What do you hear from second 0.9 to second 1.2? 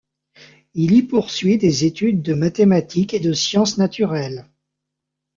y